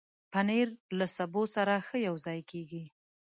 پنېر 0.31 0.67
له 0.97 1.05
سبو 1.17 1.41
سره 1.55 1.73
ښه 1.87 1.97
یوځای 2.07 2.39
کېږي. 2.51 2.83